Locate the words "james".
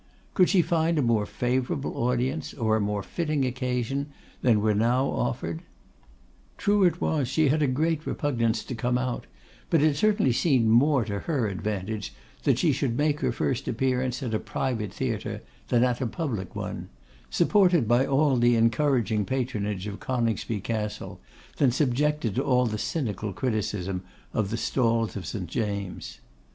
25.45-26.19